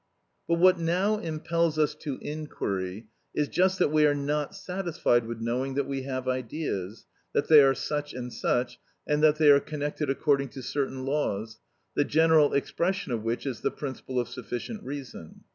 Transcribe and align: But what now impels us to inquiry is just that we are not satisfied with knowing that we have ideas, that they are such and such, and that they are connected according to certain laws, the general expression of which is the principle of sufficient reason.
But 0.47 0.55
what 0.57 0.79
now 0.79 1.19
impels 1.19 1.77
us 1.77 1.93
to 1.93 2.17
inquiry 2.23 3.05
is 3.35 3.47
just 3.47 3.77
that 3.77 3.91
we 3.91 4.07
are 4.07 4.15
not 4.15 4.55
satisfied 4.55 5.27
with 5.27 5.39
knowing 5.41 5.75
that 5.75 5.85
we 5.85 6.01
have 6.05 6.27
ideas, 6.27 7.05
that 7.33 7.49
they 7.49 7.61
are 7.61 7.75
such 7.75 8.11
and 8.11 8.33
such, 8.33 8.79
and 9.05 9.21
that 9.21 9.35
they 9.35 9.51
are 9.51 9.59
connected 9.59 10.09
according 10.09 10.49
to 10.53 10.63
certain 10.63 11.05
laws, 11.05 11.59
the 11.93 12.03
general 12.03 12.51
expression 12.55 13.11
of 13.13 13.21
which 13.21 13.45
is 13.45 13.61
the 13.61 13.69
principle 13.69 14.19
of 14.19 14.27
sufficient 14.27 14.81
reason. 14.83 15.41